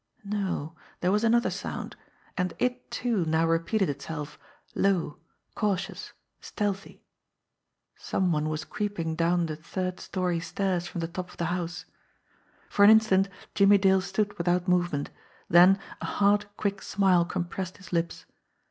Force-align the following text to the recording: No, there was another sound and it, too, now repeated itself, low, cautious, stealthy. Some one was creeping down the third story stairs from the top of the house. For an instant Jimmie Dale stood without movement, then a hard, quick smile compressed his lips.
No, 0.25 0.73
there 1.01 1.11
was 1.11 1.23
another 1.23 1.51
sound 1.51 1.95
and 2.35 2.55
it, 2.57 2.89
too, 2.89 3.23
now 3.25 3.45
repeated 3.45 3.87
itself, 3.87 4.39
low, 4.73 5.19
cautious, 5.53 6.13
stealthy. 6.39 7.03
Some 7.97 8.31
one 8.31 8.49
was 8.49 8.65
creeping 8.65 9.13
down 9.15 9.45
the 9.45 9.55
third 9.55 9.99
story 9.99 10.39
stairs 10.39 10.87
from 10.87 11.01
the 11.01 11.07
top 11.07 11.29
of 11.29 11.37
the 11.37 11.45
house. 11.53 11.85
For 12.67 12.83
an 12.83 12.89
instant 12.89 13.29
Jimmie 13.53 13.77
Dale 13.77 14.01
stood 14.01 14.35
without 14.39 14.67
movement, 14.67 15.11
then 15.47 15.77
a 16.01 16.05
hard, 16.05 16.47
quick 16.57 16.81
smile 16.81 17.23
compressed 17.23 17.77
his 17.77 17.93
lips. 17.93 18.25